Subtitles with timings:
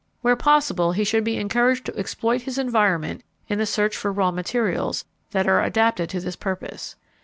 [0.21, 4.31] Where possible he should be encouraged to exploit his environment in the search for raw
[4.31, 6.95] materials that are adapted to this purpose.